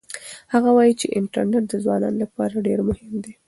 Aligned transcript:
هغه 0.53 0.69
وایي 0.77 0.93
چې 0.99 1.13
انټرنيټ 1.19 1.63
د 1.69 1.73
ځوانانو 1.83 2.17
لپاره 2.23 2.63
ډېر 2.67 2.79
مهم 2.89 3.13
دی. 3.23 3.33